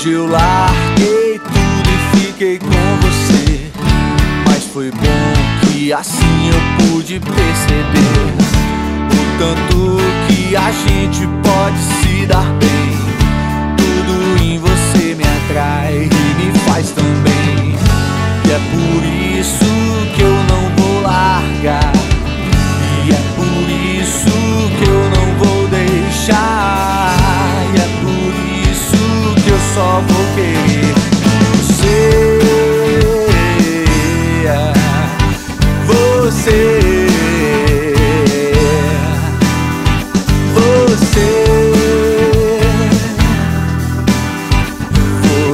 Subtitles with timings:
[0.00, 3.70] Hoje eu larguei tudo e fiquei com você.
[4.46, 8.32] Mas foi bom que assim eu pude perceber
[9.12, 13.09] o tanto que a gente pode se dar bem.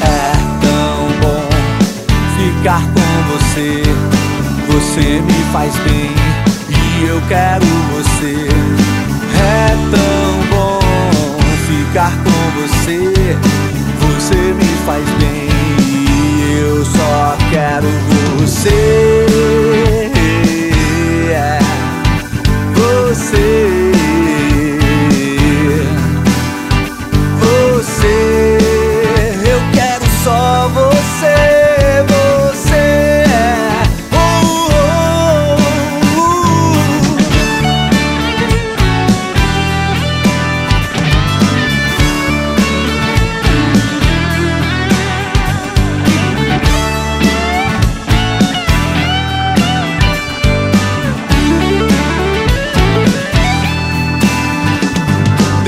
[0.06, 1.50] É tão bom
[2.38, 3.82] ficar com você.
[4.68, 6.12] Você me faz bem
[6.70, 7.77] e eu quero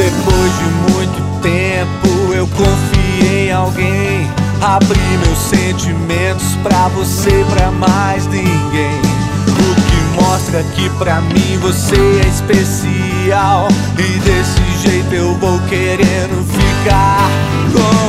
[0.09, 4.27] Depois de muito tempo eu confiei em alguém.
[4.59, 8.99] Abri meus sentimentos pra você, pra mais ninguém.
[9.47, 13.67] O que mostra que pra mim você é especial.
[13.97, 17.29] E desse jeito eu vou querendo ficar
[17.71, 18.08] com.